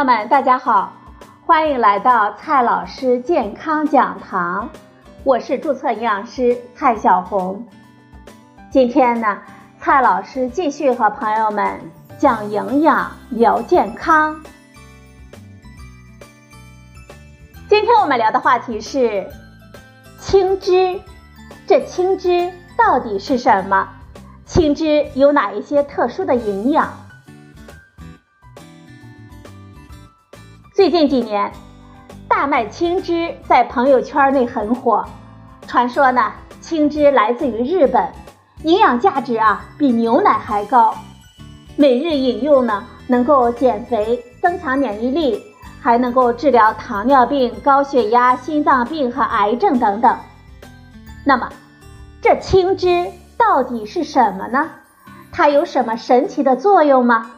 [0.00, 0.94] 朋友们，大家好，
[1.44, 4.70] 欢迎来到蔡老师健康讲堂，
[5.24, 7.66] 我是注册营养师蔡小红。
[8.70, 9.36] 今天呢，
[9.78, 11.78] 蔡老师继续和朋友们
[12.18, 14.40] 讲营养、聊健康。
[17.68, 19.30] 今天我们聊的话题是
[20.18, 20.98] 青汁，
[21.66, 23.86] 这青汁到底是什么？
[24.46, 26.90] 青汁有哪一些特殊的营养？
[30.80, 31.52] 最近几年，
[32.26, 35.04] 大麦青汁在朋友圈内很火。
[35.66, 38.08] 传说呢，青汁来自于日本，
[38.62, 40.94] 营养价值啊比牛奶还高。
[41.76, 45.42] 每日饮用呢，能够减肥、增强免疫力，
[45.82, 50.16] 还能够治疗糖尿病、高血压、心脏病和癌症等等。
[51.26, 51.50] 那么，
[52.22, 54.70] 这青汁到底是什么呢？
[55.30, 57.32] 它有什么神奇的作用吗？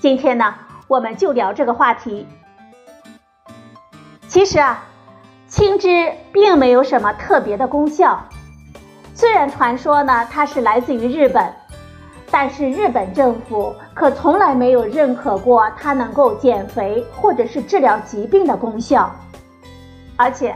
[0.00, 0.54] 今天呢？
[0.88, 2.26] 我们就聊这个话题。
[4.28, 4.84] 其实啊，
[5.48, 8.22] 青汁并没有什么特别的功效。
[9.14, 11.52] 虽然传说呢它是来自于日本，
[12.30, 19.10] 但是日本政府可从来没有认可过它能够减肥或者是治疗疾病的功效。
[20.16, 20.54] 而且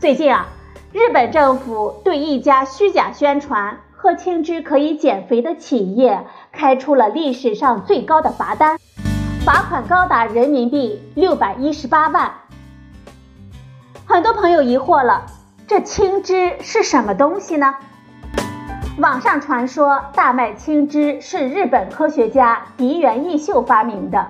[0.00, 0.46] 最近啊，
[0.92, 8.78] 日本政府对一家虚假宣传喝青汁可以减肥的企业开出了历史上最高的罚单。
[9.44, 12.30] 罚款高达人民币六百一十八万。
[14.06, 15.24] 很多朋友疑惑了，
[15.66, 17.74] 这青汁是什么东西呢？
[18.98, 24.26] 网上传说大麦青汁是日本科学家荻原益秀发明的，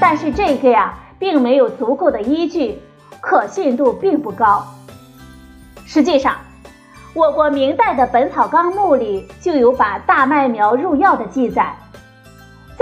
[0.00, 2.82] 但是这个呀，并没有足够的依据，
[3.20, 4.64] 可信度并不高。
[5.86, 6.36] 实际上，
[7.14, 11.74] 我国明代的《本草纲目》里就有把大麦苗入药的记载。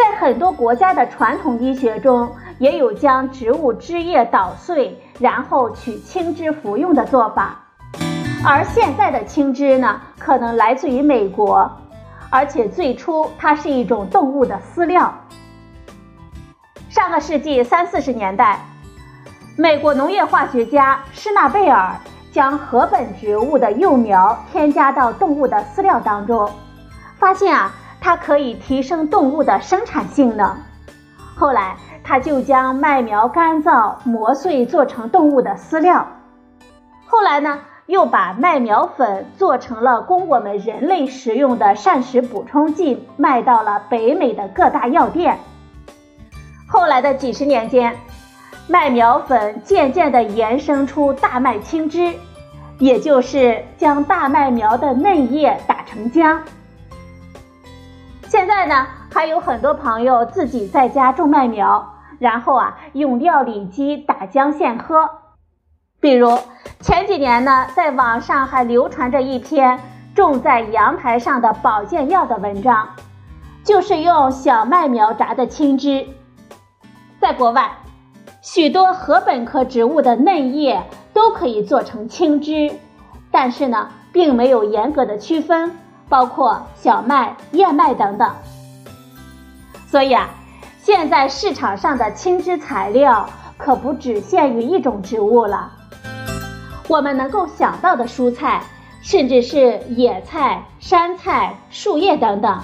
[0.01, 7.61] 在很多国家的传统医学中，也有将植物枝叶捣碎，然后取青汁服用的做法。
[8.43, 11.71] 而现在的青汁呢，可能来自于美国，
[12.31, 15.13] 而且最初它是一种动物的饲料。
[16.89, 18.59] 上个世纪三四十年代，
[19.59, 21.95] 美国农业化学家施纳贝尔
[22.33, 26.51] 将禾本植物的幼苗添加到动物的饲料当中，
[27.19, 27.71] 发现啊。
[28.01, 30.57] 它可以提升动物的生产性能。
[31.37, 36.07] 后来，他就将麦苗干燥磨碎做成动物的饲料。
[37.07, 45.39] 后来呢，又把麦苗粉做成了供我们人类食用的膳食补充剂，卖到了北美的各大药店。
[46.69, 47.97] 后来的几十年间，
[48.69, 52.15] 麦苗粉渐渐地延伸出大麦青汁，
[52.79, 56.39] 也就是将大麦苗的嫩叶打成浆。
[58.31, 65.11] 现在呢，还有很多朋友自己在家种麦苗，然后啊用料理机打浆现喝。
[65.99, 66.39] 比如
[66.79, 69.81] 前几年呢，在网上还流传着一篇
[70.15, 72.91] 种在阳台上的保健药的文章，
[73.65, 76.07] 就是用小麦苗榨的青汁。
[77.21, 77.69] 在国外，
[78.43, 82.71] 许多禾本科植物的嫩叶都可以做成青汁，
[83.33, 85.77] 但是呢，并没有严格的区分。
[86.11, 88.29] 包括小麦、燕麦等等，
[89.87, 90.29] 所以啊，
[90.83, 95.71] 现在市场上的青汁材料可不只限于一种植物了。
[96.89, 98.65] 我们能够想到的蔬菜，
[99.01, 102.59] 甚至是野菜、山菜、树叶等等，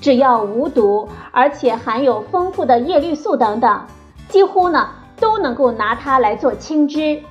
[0.00, 3.86] 只要无毒，而且含有丰富的叶绿素等等，
[4.30, 4.88] 几乎呢
[5.20, 7.22] 都能够拿它来做青汁。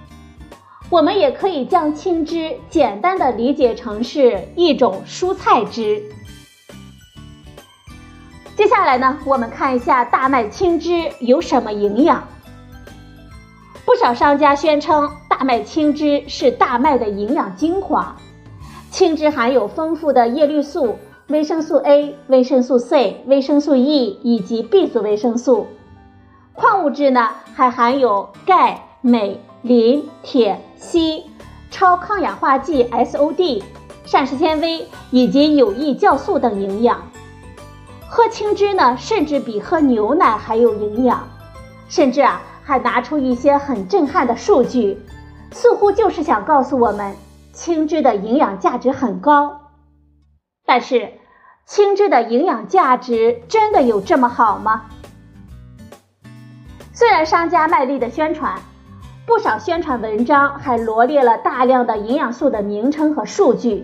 [0.96, 6.02] 我们也可以将青汁简单的理解成是一种蔬菜汁。
[8.56, 12.26] 接下来呢，我们看一下大麦青汁有什么营养。
[13.84, 18.16] 不少商家宣称大麦青汁是大麦的营养精华。
[18.90, 20.98] 青汁含有丰富的叶绿素、
[21.28, 25.68] 维生素 A、维生素 C、维生素 E 以及 B 族维生素。
[26.54, 29.42] 矿物质呢，还含有钙、镁。
[29.62, 31.24] 磷、铁、硒、
[31.72, 33.64] 超抗氧化剂 SOD、
[34.06, 37.02] 膳食纤维以及有益酵素等营养。
[38.08, 41.28] 喝青汁呢，甚至比喝牛奶还有营养。
[41.88, 45.00] 甚至啊，还拿出一些很震撼的数据，
[45.52, 47.16] 似乎就是想告诉我们，
[47.54, 49.62] 青汁的营养价值很高。
[50.66, 51.14] 但是，
[51.68, 54.86] 青汁的营养价值真的有这么好吗？
[56.94, 58.60] 虽然商家卖力的宣传。
[59.26, 63.84] 不少宣传文章还罗列了大量的营养素的名称和数据，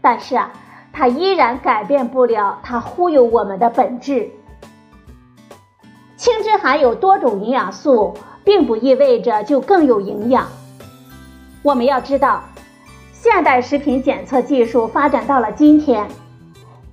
[0.00, 0.50] 但是啊，
[0.94, 4.30] 它依然改变不了它忽悠我们的本质。
[6.16, 8.14] 青汁含有多种营养素，
[8.44, 10.48] 并不意味着就更有营养。
[11.62, 12.42] 我们要知道，
[13.12, 16.08] 现代食品检测技术发展到了今天，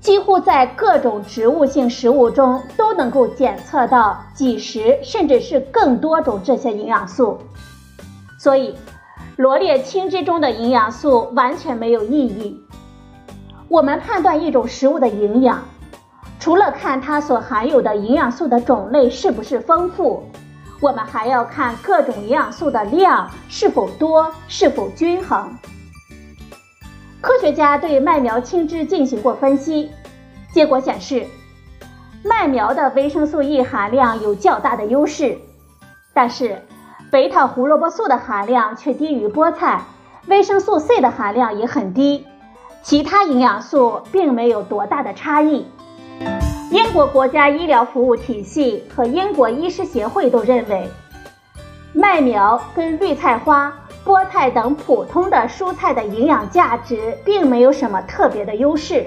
[0.02, 7.38] 几乎在各种植物性食物中都能够检测到几十甚至是更多种这些营养素。
[8.40, 8.74] 所以，
[9.36, 12.60] 罗列青汁中的营养素完全没有意义。
[13.68, 15.62] 我们判断一种食物的营养。
[16.40, 20.24] 除了看它所含有的营养素的种类是不是丰富，
[20.80, 25.54] 我们还要看各种营养素的量是否多、是否均衡。
[27.20, 29.92] 科学家对麦苗青汁进行过分析，
[30.54, 31.28] 结果显示，
[32.24, 35.38] 麦苗的维生素 E 含量有较大的优势，
[36.14, 36.62] 但是
[37.12, 39.82] 贝塔胡萝卜素的含量却低于菠菜，
[40.28, 42.28] 维生素 C 的含量也很低，
[42.84, 45.66] 其他营养素并没有多大的差异。
[46.70, 50.88] 英国国家医疗服务体系和英国医师协会都认为，
[51.94, 53.74] 麦苗跟绿菜花、
[54.06, 59.04] 菠菜等普通的蔬菜的营养价值并没有什么特别的优势。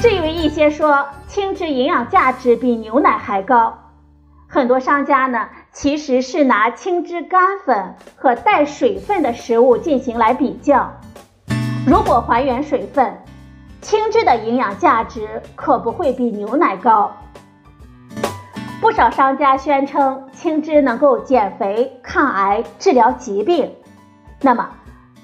[0.00, 3.76] 至于一些说青汁营养价值比牛奶还高，
[4.48, 5.46] 很多商家呢
[5.78, 10.90] 其实是拿青汁干粉和带水分的食物进行来比较，
[11.86, 13.14] 如果还原水分。
[13.82, 17.14] 青汁的营养价值可不会比牛奶高。
[18.80, 23.70] 不少商家宣称青汁能够减肥、抗癌、治疗疾病，
[24.40, 24.70] 那么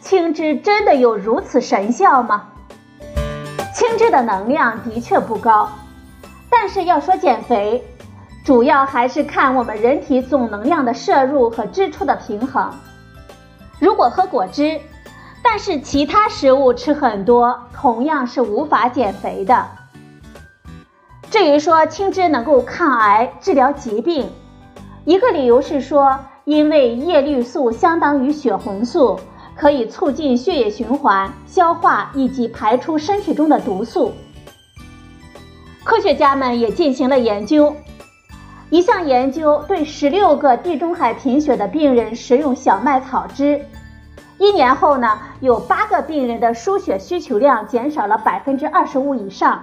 [0.00, 2.48] 青汁真的有如此神效吗？
[3.74, 5.70] 青汁的能量的确不高，
[6.50, 7.82] 但是要说减肥，
[8.44, 12.70] 主要还是看我们人体总能量的摄入和支出的平衡。
[13.78, 14.80] 如果喝果汁，
[15.42, 19.66] 但是其他食物吃很多，同样是无法减肥的。
[21.30, 24.28] 至于说青汁能够抗癌、治疗疾病，
[25.04, 29.18] 一个理由是说，因为叶绿素相当于血红素，
[29.56, 34.12] 可以促进血液循环、消化以及排出身体中的毒素。
[35.84, 37.74] 科学家们也进行了研究，
[38.72, 43.60] 一项研究对十六个地中海贫血的病人食用小麦草汁。
[44.38, 49.62] 一年后呢，有八个病人的输血需求量减少了百分之二十五以上。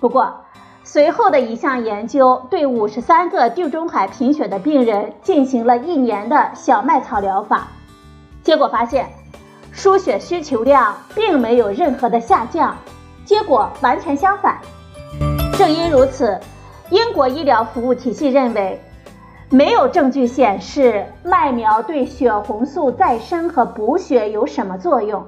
[0.00, 0.34] 不过，
[0.82, 7.68] 随后的一项研究对五十三个地中海贫血的病人进行了一年的小麦草疗法，
[8.42, 9.10] 结果发现，
[9.72, 12.74] 输血需求量并没有任何的下降，
[13.26, 14.58] 结果完全相反。
[15.58, 16.40] 正因如此，
[16.90, 18.80] 英国医疗服务体系认为。
[19.52, 25.26] 没有证据显示麦苗对血红素再生和补血有什么作用。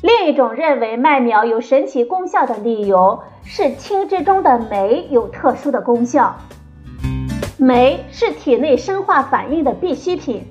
[0.00, 6.36] 另一种认为麦苗有神奇功效的理由是青汁中的酶有特殊的功效。
[7.58, 10.46] 酶是体内生化反应的必需品，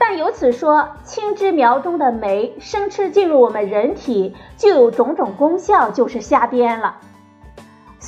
[0.00, 6.96] 但由此说青汁苗中的酶生吃进入我们人体就有种种功效，就是瞎编了。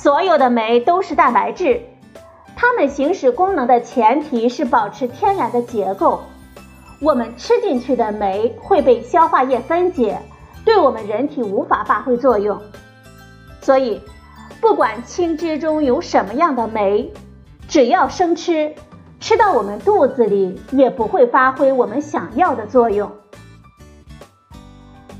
[0.01, 1.79] 所有的酶都是蛋白质。
[2.55, 6.23] 它们行使功能的前提是保持天然的结构。
[6.99, 10.19] 我们吃进去的酶会被消化液分解，
[10.65, 12.59] 对我们人体无法发挥作用。
[13.61, 14.01] 所以，
[14.59, 17.13] 不管青汁中有什么样的酶，
[17.67, 18.73] 只要生吃，
[19.19, 23.11] 吃到我们肚子里也不会发挥我们想要的作用。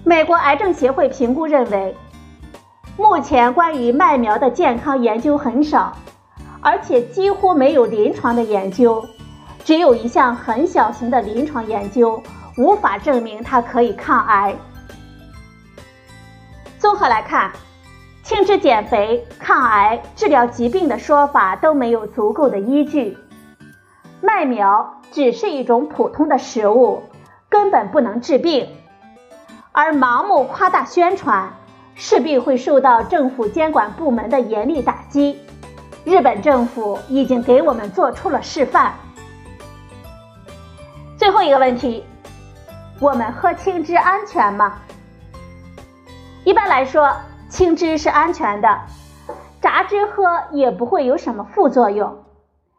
[0.03, 1.95] 美国癌症协会评估认为，
[2.98, 5.95] 目前关于麦苗的健康研究很少。
[6.63, 9.03] 而且几乎没有临床的研究，
[9.63, 12.21] 只有一项很小型的临床研究，
[12.55, 14.55] 无法证明它可以抗癌。
[16.77, 17.51] 综合来看，
[18.21, 23.17] 轻脂减肥、抗癌、治疗疾病的说法都没有足够的依据。
[24.21, 27.01] 麦苗只是一种普通的食物，
[27.50, 28.69] 根本不能治病，
[29.71, 31.51] 而盲目夸大宣传，
[31.95, 35.39] 势必会受到政府监管部门的严厉打击。
[36.03, 38.93] 日本政府已经给我们做出了示范。
[41.17, 42.03] 最后一个问题，
[43.00, 44.79] 我们喝青汁安全吗？
[46.43, 47.13] 一般来说，
[47.50, 48.79] 青汁是安全的，
[49.62, 52.24] 榨汁喝也不会有什么副作用，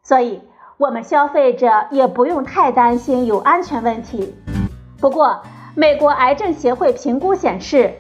[0.03, 0.43] 所以
[0.79, 4.35] 我们消费者也不用太担心有安全问题。
[5.01, 5.41] 不过，
[5.77, 7.95] 美国癌症协会评估显示，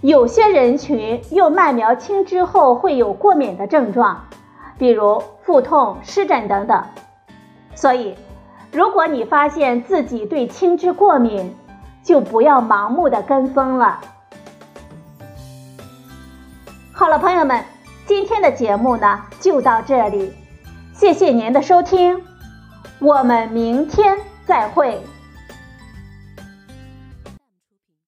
[0.00, 4.24] 有些人群用麦苗青汁后会有过敏的症状。
[4.78, 6.84] 比如腹痛、湿疹等等，
[7.74, 8.14] 所以
[8.70, 11.52] 如果你发现自己对青汁过敏，
[12.04, 13.98] 就不要盲目的跟风了。
[16.92, 17.64] 好了，朋友们，
[18.06, 20.32] 今天的节目呢就到这里，
[20.94, 22.22] 谢谢您的收听，
[23.00, 25.02] 我们明天再会。